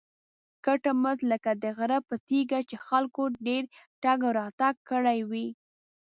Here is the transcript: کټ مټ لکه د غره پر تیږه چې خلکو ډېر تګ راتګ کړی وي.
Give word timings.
کټ 0.65 0.83
مټ 1.03 1.19
لکه 1.31 1.51
د 1.63 1.65
غره 1.77 1.99
پر 2.07 2.17
تیږه 2.27 2.59
چې 2.69 2.75
خلکو 2.87 3.23
ډېر 3.45 3.63
تګ 4.03 4.19
راتګ 4.37 4.75
کړی 4.89 5.19
وي. 5.29 5.47